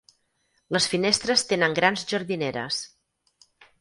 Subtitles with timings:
[0.77, 2.81] Les finestres tenen gran jardineres.